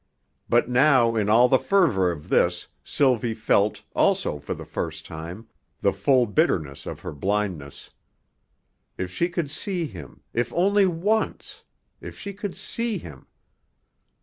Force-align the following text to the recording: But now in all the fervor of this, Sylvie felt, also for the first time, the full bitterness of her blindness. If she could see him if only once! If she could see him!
But 0.49 0.67
now 0.67 1.15
in 1.15 1.29
all 1.29 1.47
the 1.47 1.59
fervor 1.59 2.11
of 2.11 2.29
this, 2.29 2.65
Sylvie 2.83 3.35
felt, 3.35 3.83
also 3.93 4.39
for 4.39 4.55
the 4.55 4.65
first 4.65 5.05
time, 5.05 5.47
the 5.81 5.93
full 5.93 6.25
bitterness 6.25 6.87
of 6.87 7.01
her 7.01 7.13
blindness. 7.13 7.91
If 8.97 9.11
she 9.11 9.29
could 9.29 9.51
see 9.51 9.85
him 9.85 10.21
if 10.33 10.51
only 10.53 10.87
once! 10.87 11.61
If 12.01 12.17
she 12.17 12.33
could 12.33 12.55
see 12.57 12.97
him! 12.97 13.27